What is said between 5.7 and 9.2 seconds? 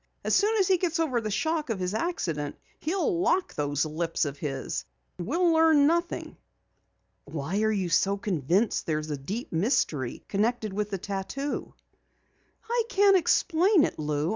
nothing." "Why are you so convinced there's a